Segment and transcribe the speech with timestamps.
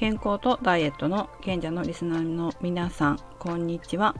[0.00, 4.16] 健康とダイエットの賢者のリスナーの皆さんこんにちは。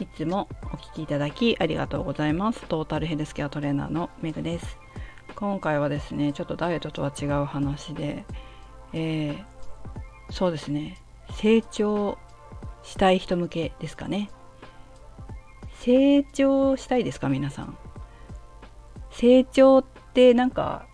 [0.00, 2.64] いつもお聞きいただきありがとうございます。
[2.64, 4.76] トータルヘルスケアトレーナーのメグです。
[5.36, 8.24] 今回はですねちょっとダイエットとは違う話で、
[8.92, 9.44] えー、
[10.32, 11.00] そうですね。
[11.34, 12.18] 成長
[12.82, 14.30] したい人向けですかね。
[15.78, 17.78] 成長したいですか皆さん。
[19.12, 20.88] 成長ってなんか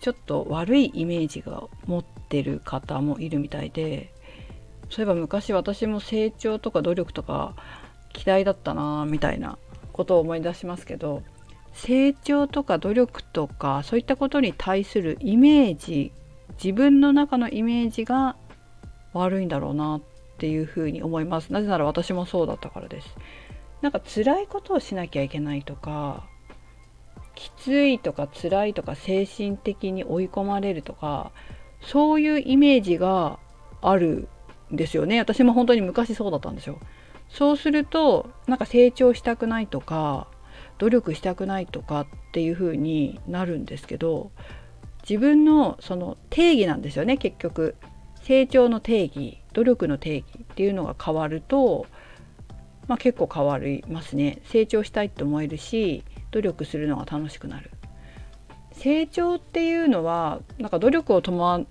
[0.00, 4.12] ちょっと悪いイメージが持ってる方もいるみたいで
[4.90, 7.54] そういえば昔私も成長とか努力とか
[8.24, 9.58] 嫌いだったなみたいな
[9.92, 11.22] ことを思い出しますけど
[11.72, 16.12] 成長とか努力とかそういったことに対するイメージ
[16.62, 18.36] 自分の中のイメージが
[19.12, 20.02] 悪いんだろうなっ
[20.38, 21.52] ていうふうに思います。
[21.52, 23.16] なぜなら私もそうだったからです。
[23.80, 26.26] なんか辛いことをしなきゃいけないとか
[27.38, 31.30] きついとか辛いとか精神的に追い込まれるとか
[31.80, 33.38] そういうイメージが
[33.80, 34.28] ある
[34.72, 35.20] んですよね。
[35.20, 36.80] 私も本当に昔そうだったんですよ。
[37.28, 40.26] そうするとなんか成長したくないとか
[40.78, 44.32] 努力したくないとかっていう風になるんですけど
[45.08, 47.76] 自分のその定義なんですよね結局。
[48.22, 51.86] 成長の定義努力の定義っていうのが変わると、
[52.88, 54.40] まあ、結構変わりますね。
[54.44, 57.70] 成長したいって思えるし努力するのが楽しくなる
[58.72, 61.66] 成長っていうのはなんか努力を伴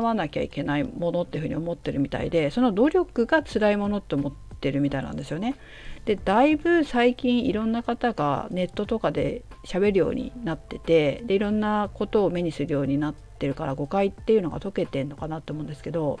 [0.00, 5.56] わなきゃいけないものっていうふうに思ってるみたいでその努力が辛いものって思ってるみたいなんですよね。
[6.04, 16.20] でだいぶ最近いろんな方がネットとかで喋るようになっててでいろんなことを目にするようになってるから誤解っていうのが解けてんのかなと思うんですけど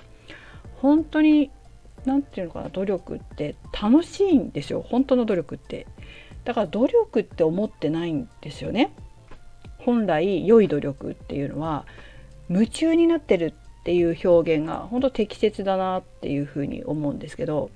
[0.78, 1.52] 本当に
[2.04, 5.86] 何て言うのかな努力って楽しいんですよ本当の努力って。
[6.46, 8.94] だから努力って思ってないんですよね。
[9.78, 11.84] 本来良い努力っていうのは
[12.48, 17.70] 夢中になってるっていう表現が本当適切だなっていうふうに思うんですけど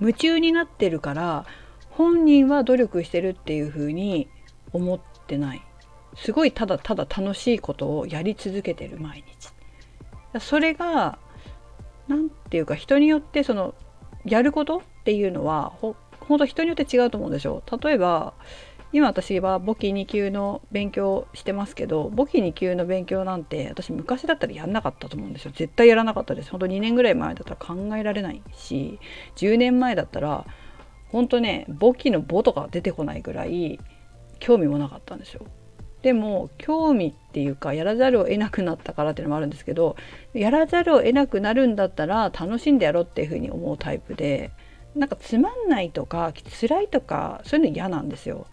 [0.00, 1.46] 夢中になってるから
[1.90, 4.28] 本人は努力してるっていうふうに
[4.72, 5.62] 思ってない
[6.16, 11.18] すごいただただ楽しいことをやり続けてる毎日それが
[12.06, 13.74] 何て言うか人によってその
[14.24, 15.72] やることっていうのは
[16.28, 17.62] 本当人によって違うと思うんですよ。
[17.82, 18.34] 例えば
[18.92, 25.52] 今私は簿記2級の勉強してますけど簿記2級の勉強なんて私昔だったらやんなかったと思うんですよ。
[25.54, 26.50] 絶対やらなかったです。
[26.50, 29.00] 本当2年ぐらい前だったら考えられないし
[29.36, 30.46] 10年前だったら
[31.10, 33.80] 本当ね簿記の簿とか出てこないぐらい
[34.38, 35.44] 興味もなかったんですよ。
[36.02, 39.96] でも興味っていうかやらざるを得なくなったからっていうのもあるんですけど
[40.34, 44.52] やらざるを得なくなるんだったら楽しんでやろうっていうふうに思うタイプで
[44.94, 48.46] なんかつまんないとか辛いとかそういうの嫌なんですよ。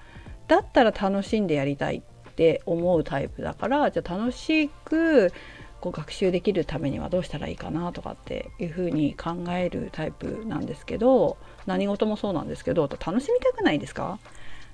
[0.48, 5.32] だったら楽しんでやりたいって思うタイプだからじゃあ楽しく
[5.80, 14.20] こう学習できるためにはどうしたらいいかなとかっていうふうに考えるタイプなんですけど何事もそうなんですけど楽しみたくないですか？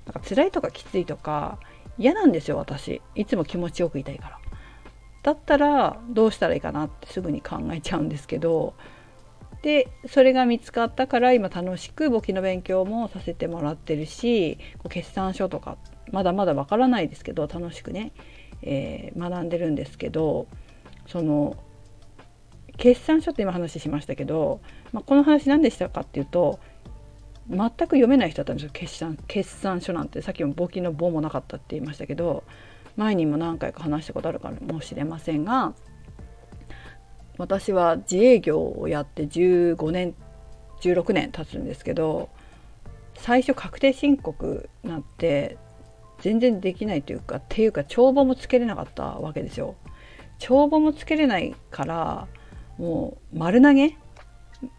[0.06, 1.60] なんか辛いとかきついとか
[1.98, 4.40] 嫌なんですよ私いつも気持ちよくいたいから。
[5.24, 8.76] だったらどうしたらいいかなってすぐに考えちゃうんですけど
[9.62, 14.60] でそれが見つかったから今楽しく簿記の勉強もさせてもらってるし
[14.90, 15.78] 決算書とか
[16.12, 18.12] まだまだわからないですけど楽しくね、
[18.62, 20.48] えー、学んでるんですけど
[21.08, 21.58] その
[22.78, 24.62] 決算書って今話しましたけど、
[24.94, 26.60] まあ、この話何でしたかっていうと
[27.50, 30.22] 全く読めない人だったんですよ決算決算書なんて。
[30.22, 32.44] さっきも簿記の簿もなかったって言いましたけど
[32.98, 35.74] 前にも何回か話したことあるかもしれませんが
[37.38, 40.16] 私は自営業をやって15年
[40.82, 42.30] 16年経つんですけど
[43.16, 45.58] 最初確定申告なって
[46.20, 49.76] 全然できないというかっていうか帳簿もつけれなかったわけですよ。
[50.40, 52.28] 帳簿もつけれないから
[52.78, 53.98] もう丸投げ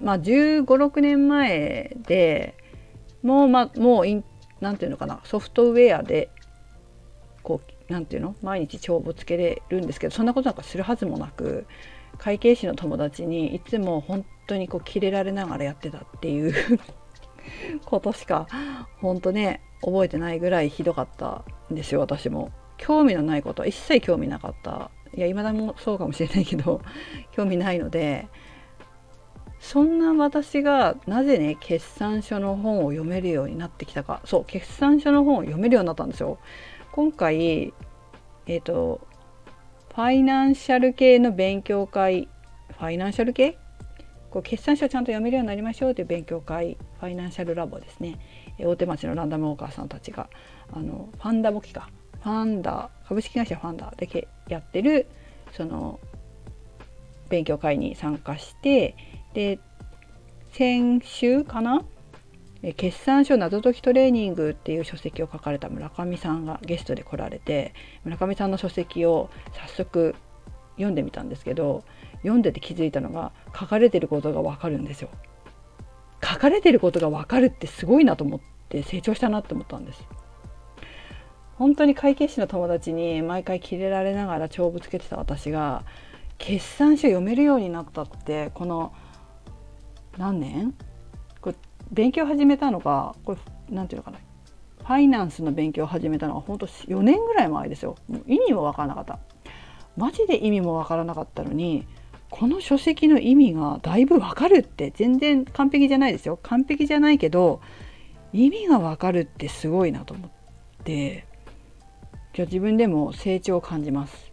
[0.00, 2.54] まあ1 5 6年前で
[3.22, 4.06] もうまあもう
[4.60, 6.30] 何て言うのかなソフトウェアで
[7.42, 11.66] こう何て言うの毎日帳簿つけれるんですけどそんなことなんかするはずもなく
[12.18, 16.54] 会計士の友達にいつも本当にこうキレられながらやってたっていう
[17.86, 18.46] ことしか
[19.00, 22.50] 本当ね覚えてないぐらいひどかったんですよ私も。
[22.78, 26.80] 興味のないことは一切興味なかったいや未だもそうかもしれないけど
[27.32, 28.28] 興味ないので
[29.58, 36.38] そんな私がなぜね決算書の本を読めるようになってきたかそう決算書の本を読めるようになったんですよ。
[36.92, 37.74] 今回
[38.46, 39.00] えっ、ー、と
[39.98, 42.28] ファイナンシャル系の勉強会
[42.68, 43.58] ファイナンシャル系？
[44.30, 48.16] こう決算書ちゃんと読めるようになりましょうという勉強会ファイナンシャルラボですね。
[48.60, 50.28] 大手町のランダムウォーカーさんたちが
[50.72, 51.90] あのファンダ簿記か。
[52.22, 55.08] ファンダ株式会社ファンダでやってる
[55.56, 55.98] その
[57.28, 58.94] 勉強会に参加して
[59.34, 59.58] で
[60.52, 61.82] 先週かな？
[62.76, 67.72] 決算書謎解きトレーニングっていう書籍を書かれた村上さんがゲストで来られて
[68.04, 70.16] 村上さんの書籍を早速
[70.74, 71.84] 読んでみたんですけど
[72.18, 75.08] 読んでて気づいたのが書かれてることがわかるんですよ。
[76.20, 80.02] 書かれてることがわかるってすごいなと思って成長したなって思ったんです。
[81.56, 85.84] 本当に会計士の友達に毎回キレられながら帳簿つけてた私が
[86.38, 88.92] 決算書読めるようになったってこの
[90.16, 90.74] 何年？
[91.90, 93.38] 勉強始めたのがこれ
[93.70, 94.18] 何て言うのかな。
[94.84, 97.96] ファイナンスの勉強を始めたのは本当4年ぐらい前ですよ。
[98.26, 99.18] 意味も分からなかった。
[99.96, 101.86] マジで意味も分からなかったのに
[102.30, 106.38] この書籍の意味がだいぶ分かるって全然完璧じゃないですよ。
[106.42, 107.60] 完璧じゃないけど
[108.32, 110.30] 意味が分かるってすごいなと思っ
[110.84, 111.26] て
[112.34, 114.32] 今日自分でも成長を感じます。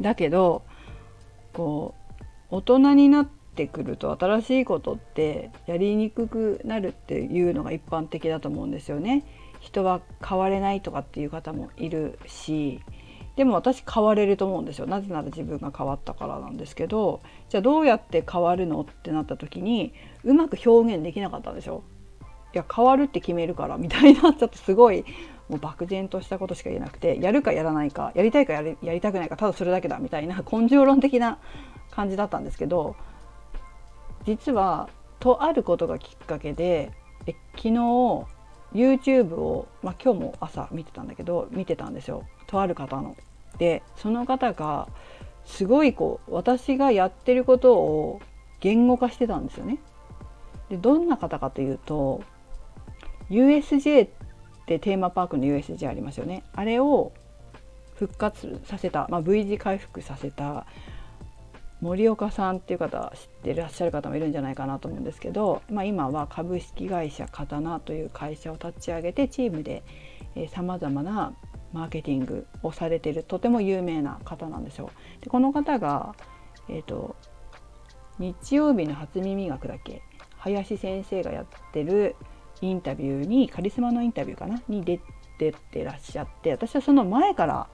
[0.00, 0.62] だけど
[1.52, 1.94] こ
[2.50, 9.24] う大人になっててくると新しいことってやりにくくなるっていうのが一般的だと思うんですよね。
[9.60, 12.80] 人は変われないとかっていう方もいるし
[13.36, 14.86] でも私変われると思うんですよ。
[14.86, 19.94] なぜなら自分が変わったからなんですけどじゃあどうやって変わるのってなった時に
[20.24, 21.84] うまく表現できなかったんでしょ
[22.54, 25.04] いや変わるって決めるからみたいな ちょっとすごい
[25.48, 31.38] もう漠然としたことしか言えなくてやるかやらないかやりたいかやりやりたくないかただそれだけだみたいな根性論的な
[31.90, 32.96] 感じだったんですけど
[34.24, 34.88] 実は
[35.20, 36.92] とあることがきっかけで
[37.26, 38.26] え昨日
[38.74, 43.16] YouTube を、まあ、今日も朝見てたんだけど見てたんですよとある方の。
[43.58, 44.88] でその方が
[45.44, 48.20] すごいこう私がやってることを
[48.60, 49.78] 言語化してたんですよね。
[50.70, 52.22] でどんな方かというと
[53.28, 54.10] USJ っ
[54.66, 57.12] てテーマパークの USJ ありますよねあれを
[57.96, 60.66] 復活させた、まあ、V 字回復させた
[61.82, 69.82] 森岡さんっていう方知ってらっしゃる方もいるんじゃないかなと思うんですけど、まあ、今は株式会社刀という会社を立ち上げてチームで
[70.54, 71.34] さまざまな
[71.72, 74.90] マーケティングをされているとても有名な方なんですよ。
[75.20, 76.14] でこの方が、
[76.68, 77.16] えーと、
[78.20, 80.02] 日曜日の初耳学だけ
[80.36, 82.14] 林先生がやってる
[82.60, 85.00] インタビューにカリスマのインタビューかなに出
[85.38, 87.66] てってらっしゃって私はその前から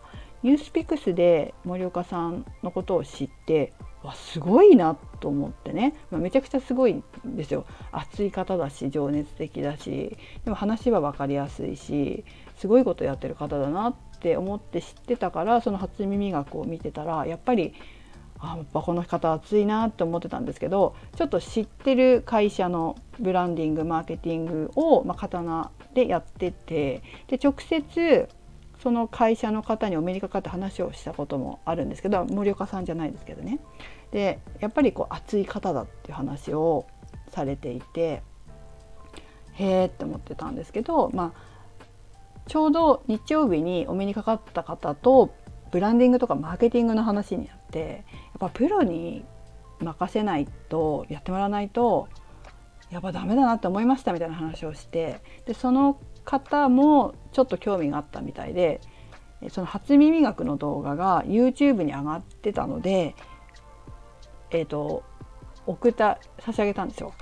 [0.43, 7.67] ニュースピックスで森岡さんのことを知ってわすごいなと思ってね、まあ、めちゃくちゃすごいんですよ。
[7.91, 10.17] 熱い方だし情熱的だし。
[10.45, 12.25] でも話は分かりやすいし
[12.57, 17.75] すごいことやってる方だなって思って知ってたからその初耳学を見てたらやっぱり
[18.41, 28.29] あやっぱこの方熱いなって思ってたんですけどちょっと知ってる会社のブランディングマーケティングを、まあ、刀でやっててで直接
[28.83, 33.59] その会社の方にお目にかかって話をしたこともあるんですけど森岡さんじゃないですけどね。
[34.13, 36.87] でやっぱりこう熱い方だっていう話を
[37.31, 38.23] されていて
[39.53, 45.35] へえって思ってたんですけど、まあ、ちょうど日曜日にお目にかかった方と
[45.71, 49.25] ブランディングとかマーケティングの話になってやっぱプロに
[49.81, 52.09] 任せないとやってもらわないと
[52.91, 58.83] やっぱダメだなって思いましたみたいな話をしてでその方もちょっと興味があったみたいで
[59.49, 63.15] その初耳学の動画が YouTube に上がってたので
[64.51, 65.05] えっ、ー、と
[65.67, 67.15] 送った差し上げたんですよ。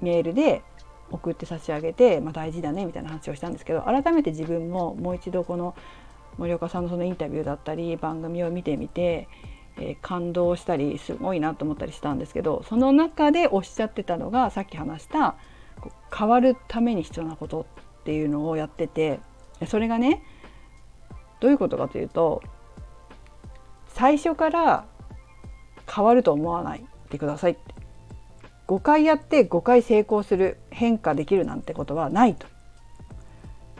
[0.00, 0.62] メールで
[1.10, 5.76] 送って差し上げて、まあ、大事だねみたいな話をしたんですけど改めて自分ももう一度この
[6.38, 9.28] 森岡さんのそのインタビューだったり番組を見てみて、
[9.76, 15.36] えー、感動したりすごいなと思ったりしたんですけどその中でおっしゃってたのがさっき話した
[16.16, 17.66] 変わるために必要なこと
[18.00, 19.20] っていうのをやってて
[19.66, 20.22] それがね
[21.40, 22.42] どういうことかというと
[23.88, 24.84] 最初から
[25.92, 27.74] 変わると思わないでくださいって
[28.68, 32.46] 5回やって5回成功する変化できるなんてことはないと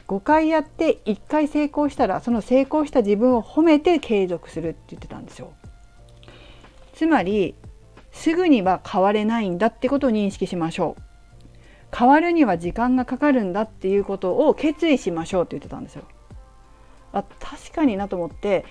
[0.08, 5.52] 5回やって1回成功したらその成功した自分を褒めて継続するって言ってたんですよ。
[6.94, 7.54] つまり
[8.10, 11.02] すぐには変われないんだってことを認識しましょう。
[11.96, 16.04] 変わるには時間がかかるんだっていうことを決意しましょうって言ってたんですよ。
[17.12, 18.64] あ確かになと思って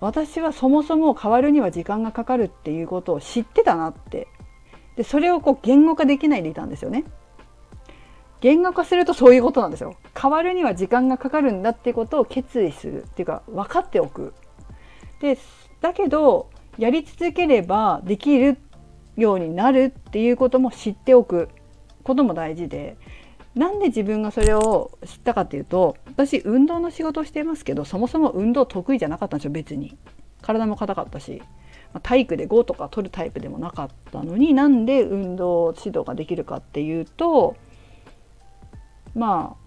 [0.00, 4.28] 私はそもそも変わるには時間がかかるっていうことを知ってたなって
[4.96, 7.04] でそれをこう言語化できないでいたんですよね。
[8.40, 14.34] 言語化するとそういうことなんですよ変わるには時間がかかるんだっていうことを決意するっていうか分かっておく
[15.22, 15.38] で
[15.80, 18.58] だけどやり続ければできる
[19.16, 21.48] ようになるっていうことも知っておく
[22.04, 22.96] ことも大事で
[23.54, 29.96] なんで自分がそれを知ったかっていうと私運動の仕事をしていますけどそもそも運動得意じゃなかったんですよ別に
[30.42, 31.42] 体も硬かったし
[32.02, 37.56] 体育で5とか取るタイプでもなかったのになんで運動指導ができるかっていうと
[39.14, 39.64] まあ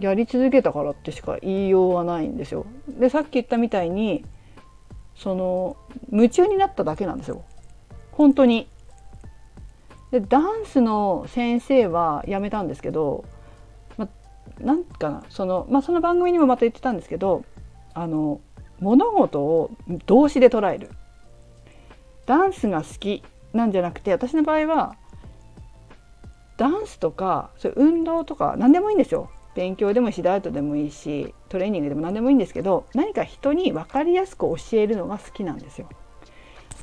[0.00, 2.66] やり続けたからってしか言いようがないんですよ。
[2.88, 4.24] でさっき言ったみたいに
[5.16, 5.76] その
[6.12, 7.44] 夢中になっただけなんですよ
[8.12, 8.68] 本当に。
[10.10, 13.24] でダンスの先生は辞めたんですけど、
[13.96, 14.08] ま、
[14.60, 17.44] なんかなその,、まあ、その番組にもまた言ってたんですけど
[17.94, 18.40] あの
[18.80, 19.70] 物事を
[20.06, 20.90] 動詞で捉える
[22.26, 23.22] ダンスが好き
[23.52, 24.96] なんじゃなくて私の場合は
[26.56, 35.88] ダンスとかそういう運動とか何でもいいんですよ勉強でもいいしダイエットでもいいしトレーニングでも何でもいいんですけど何か人に分かりやすく教えるのが好きなんですよ。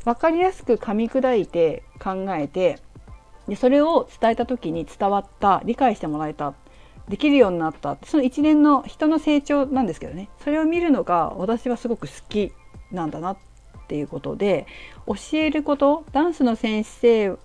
[0.03, 2.79] 分かりやすく噛み砕いて考えて
[3.48, 6.54] でそれを伝えた時に伝わった理解してもらえた
[7.10, 12.52] できるようになったその一連の人の成長なんですけどねそれを見るのが私はすごく好き
[12.92, 13.38] なんだなっ
[13.88, 14.66] ていうことで
[15.06, 17.38] 教えることダンスの先生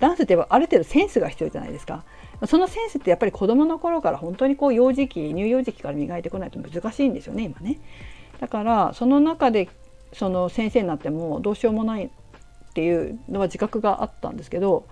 [0.00, 2.04] ダンスってある程度センスが必要じゃないですか。
[2.46, 7.80] そのセンスってやっぱり子どもの頃から本当にこう幼児期乳幼児期から磨いてこないと難しいんですよね今ね。
[8.38, 9.68] だからその中で
[10.12, 12.10] その先生になってもどうしようもないっ
[12.74, 14.86] ていうのは自覚があったんですけど、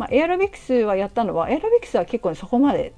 [0.00, 2.94] まあ、エアロビクスはやったのはエアロビクスは結構、ね、そこまで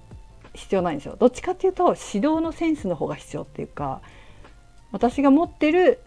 [0.55, 1.17] 必要ないんですよ。
[1.19, 4.03] どっちかっていうと指導のセンスの方が必要っていうか
[4.93, 5.99] 私が持ってる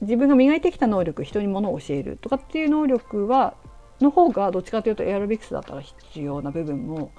[0.00, 3.54] 自分が磨いてきた能力人にものを教えるとかっていう能力は
[4.00, 7.10] の方がどっちかというとエアロビクスだったら必要な部分も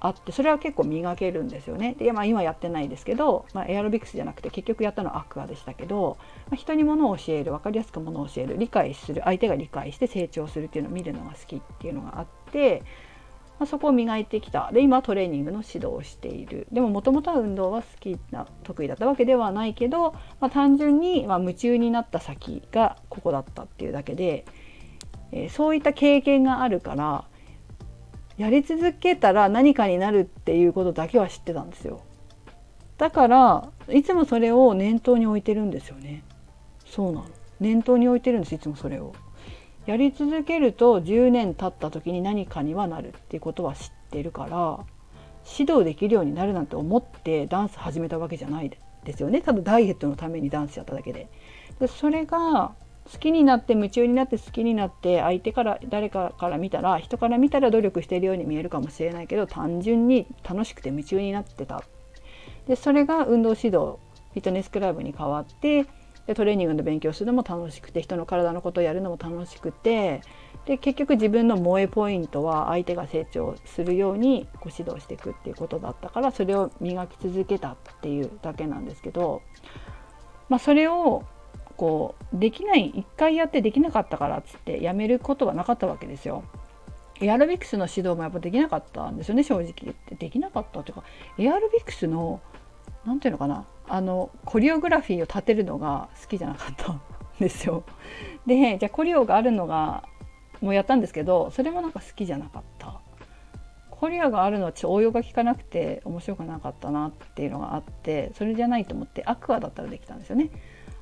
[0.00, 1.94] あってそれは結構磨けるんですよね。
[1.98, 12.82] で、まあ、今やってないですけど、まあ、エアロビクスじゃなくて結局やったのはアクアでしたけど、まあ、人にものを教える分かりやすくものを教える理解する相手が理解して成長するっていうのを見るのが好きっていうのがあって、
[13.58, 24.44] まあ、そこを磨いてきたで今トレーニングの指導をしているでももともとは運動は好きな得意だったわけではないけど、まあ、単純にま夢中になった先がここだったっていうだけで。
[25.32, 27.24] えー、そういった経験があるから
[28.38, 32.00] やり続けたら何かになるっていうことだけは知ってたんですよ。
[32.96, 36.22] だからいつもそれを念頭に置いてるんですよね。
[36.86, 37.26] そうなの。
[37.60, 39.12] 念頭に置いてるんですいつもそれを。
[39.86, 44.80] やり続けると10年経った時に何かにはなるっていうことは知ってるから
[45.58, 48.70] 指導できるようになるなんて思ってダンス始めたわけじゃない
[49.04, 49.40] ですよね。
[49.40, 51.28] ただダイエットのためにダンスやっただけで。
[51.80, 52.74] でそれが
[53.10, 61.82] 好きになって夢中になって好きになって相手から誰かから見たら人から見たら努力しているように見えるかもしれないけど単純に楽しくて夢中になってた。
[62.66, 63.96] でそれが運動指導
[64.32, 65.86] フィットネスクラブに変わって
[66.26, 70.20] でトレーニングの勉強するのも楽しくて人の体のことをやるのも楽しくて
[70.66, 79.40] で結局自分の萌えポイントは相手が成長するようにご指導していくっていうことだったからそれを磨き続けたっていうだけなんですけど、
[80.50, 81.24] まあ、それを
[81.78, 86.42] こうできない一回やってできなかったからっつってやめることはなかったわけですよ。
[87.20, 91.04] エアロビクスの指導もやっぱできなかったんですよね正直言ってできなかったというか
[91.38, 92.40] エアロビクスの
[93.04, 97.00] 何ていうのかなあのコリオグラフィーを立てるのが好きじゃなかったん
[97.40, 97.84] ですよ。
[98.46, 100.04] でじゃあコリオがあるのが
[100.60, 103.00] もうやったんですけどそれもなんか好きじゃなかった。
[103.90, 110.50] コリアがあるのはちょっと応用が効かなくて面白くなかったなっていうのがあってそれじゃないと思ってアクアだったらできたんですよね。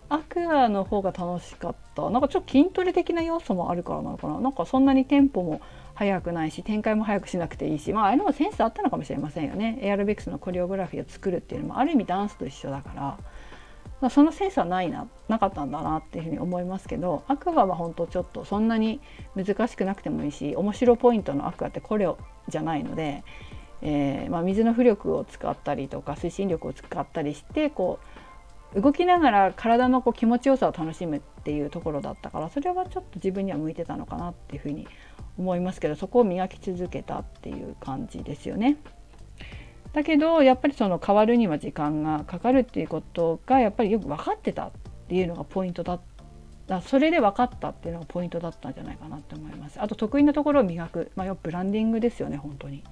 [0.09, 2.11] アクアの方が楽しかった。
[2.11, 4.41] なんかちょっと筋トレ的な要素もあるからなのかな。
[4.41, 5.61] なんかそんなにテンポも
[5.95, 7.93] 速くないし展開も速くしなくていいし。
[7.93, 9.79] まあああいうのもセンスあったのかもしれませんよね。
[9.83, 13.19] エアロビクスのコリオグラフィーを作るっていうのもある意味ダンスと一緒だか
[14.01, 19.01] ら、そのセンスはないななかったんだなっていうふうに思いますけどアクアは本当ちょっとそんなに
[19.35, 22.07] 難しくなくてもいいし面白ポイントのアクアってこれ
[22.49, 23.25] じゃないので、
[23.81, 28.26] えー、まあ、水の浮力を使ったりとか推進力を使ったりしてこう
[28.77, 34.87] 動きながら体のこう気持ちよさを楽しむっていうところだったからそれはちょっと自分には向いてたのかなっていうふうに
[35.39, 38.77] 思いますけどそこを磨き続けたっていう感じですよね。
[39.95, 44.73] だけどやっぱりその変わるには時間がかかるっていうことがやっぱりよく分かってたっ
[45.09, 46.01] ていうのがポイントだっ
[46.67, 49.81] たそれで分かったっていうのがポイントだったんじゃないかなって思います。
[49.81, 52.85] あと得意なところを磨く、まあ、ブランディングですよね本当に。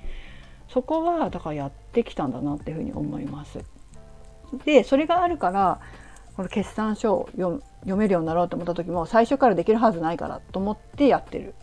[0.68, 3.58] そこはだからやってきたんだなっていうふうに思います。
[4.58, 5.80] でそれがあるから
[6.36, 7.60] この決算書を読
[7.96, 11.54] めるようになろうと思った時も最初からできるはずないからと思ってやってる。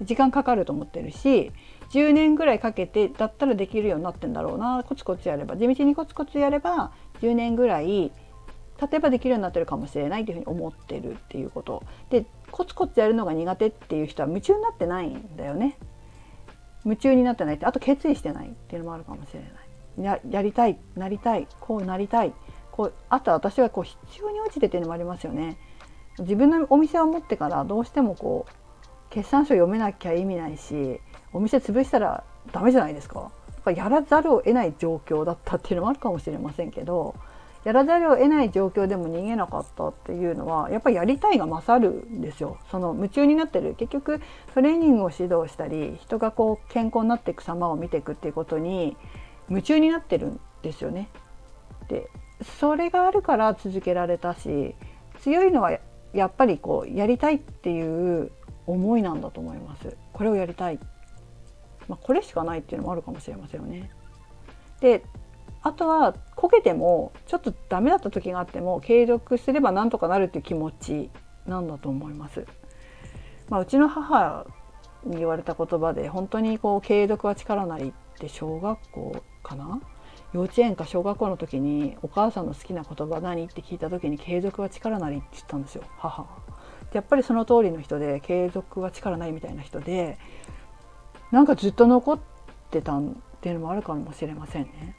[0.00, 1.52] 時間かかると思ってるし
[1.90, 4.84] 10年ぐらいかけてだったらできるようになってんだろうな。
[4.84, 8.10] コツコツやれば地道にコツコツやれば10年ぐらい
[8.80, 11.84] 例えばできるようになってるかもしれないというふうに思ってるっていうこと。
[12.10, 15.76] でコツコツやるのが苦手っていう人は夢中になってないんだよね。
[16.84, 19.50] 夢中になってないってあと決意してないっていうのもあるかもしれない。
[19.98, 22.32] ややりたいなりたいこうなりたい
[22.70, 25.56] こうあとは私はこう必要に応じてっていうのもありますよね。
[26.18, 28.52] 自分のお店を持ってからどうしてもこう
[29.10, 31.00] 決算書読めなきゃ意味ないし
[31.32, 33.30] お店潰したらダメじゃないですか。
[33.70, 37.14] やらざるを得ない状況だったっていうのもあるかもしれませんけど
[37.64, 42.58] やらざるを得ない状況でも逃げなかったっていうのはやっぱりやりたいが勝るんですよ。
[42.72, 43.76] その夢中になってる。
[43.76, 44.20] 結局
[44.52, 48.96] トレーニングを指導したり人がこう健康になっていく様を見ていくっていうことに
[49.48, 51.08] 夢中になってるんですよね。
[51.88, 52.08] で
[52.58, 54.74] それがあるから続けられたし
[55.20, 55.78] 強いのは
[56.12, 58.32] やっぱりこうやりたいっていう
[58.66, 59.96] 思いなんだと思います。
[60.12, 60.78] これをやりたい、
[61.88, 63.90] まあ、これしかないっていうのもあるかもしれませんよね。
[64.80, 65.04] で
[65.62, 71.10] あとはこけてもちょっとダメだった時があっても継続すればなんとかなるっていう気持ち
[71.46, 72.44] なんだと思います。
[73.48, 74.46] まあ、うちの母
[75.04, 79.80] に言われた言葉で本当にこう継続は力なりって小学校かな？
[80.32, 85.84] 幼稚園か小学校の時にお母さんの好きな言葉何って聞いた時に継続は力なりって言ったんですよ。
[85.98, 86.26] 母。
[86.92, 90.18] やっぱりその通りの人で継続は力ないみたいな人で
[91.30, 92.18] なんかずっと残っ
[92.70, 93.02] てたっ
[93.40, 94.96] ていうのもあるかもしれませんね。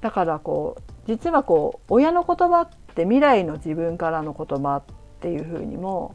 [0.00, 4.82] だからこう実はこう親の言葉って未来の自分からの言葉っ
[5.20, 6.14] ていうふうにも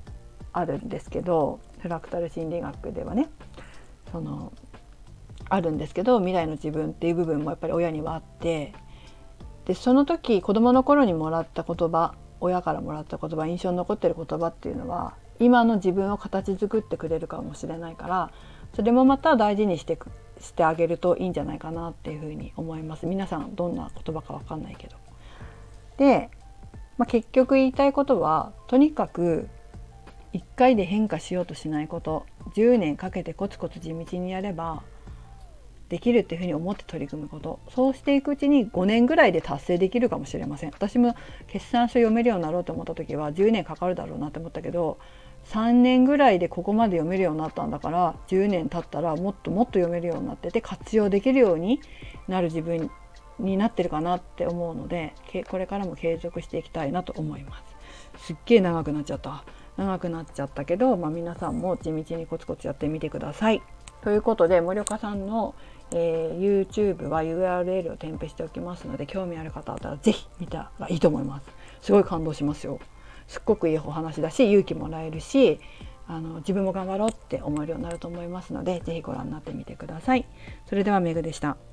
[0.53, 3.29] あるんですけどフラクタル心理学ではね
[4.11, 4.53] その
[5.50, 8.73] あるんですけど未来の自分っていう部分もやっぱり親にはあって
[9.65, 18.31] でその時子どもの頃にもらった言葉親からもらった言葉印象に残ってる言葉っていうのは今の自分を形作ってくれるかもしれないから
[18.75, 19.97] それもまた大事にして
[20.39, 24.95] してあげるといいんじゃないかなっていうふうに思います皆さんどんな言葉か分かんないけど。
[25.97, 26.31] で、
[26.97, 29.50] まあ、結局言いたいことはとにかく
[30.33, 34.83] 1回で変化しようとしないこと10年かけてコツコツ地道にやれば
[35.89, 37.59] できるっていうふうに思って取り組むこと。
[37.69, 40.71] そうしていくうちに5年ぐらいで達成できるかもしれません。
[40.71, 41.15] 私も
[41.47, 45.00] 決算書読めるようになろうと思った時は10年かかるだろうなって思ったけど
[45.47, 51.81] 3年ぐらいでここまで読めるようになったんだから10年経ったらもっともっと読めるようになってて活用できるように
[52.29, 52.89] なる自分
[53.37, 55.13] になってるかなって思うので
[55.50, 57.61] これからも継続していきたいなと思いま
[58.17, 58.27] す。
[58.27, 59.44] すっげえ長くなっちゃった。
[59.77, 63.62] 長くなっちゃったけど、まあ、皆さんも地道にコツコツやってみてください。
[64.03, 65.53] ということで森岡さんの、
[65.92, 71.48] えー、YouTube は URL を添付しておきますので興味ある方だったら是非見たらいいと思います。
[71.81, 72.79] すごい感動しますよ。
[73.27, 75.60] すっごくいいお話だし勇気もらえるし
[76.07, 80.25] あの自分も頑張ろうって思えるようになると思いますので是非ご覧になってみてください。
[80.68, 81.71] それではメグでした。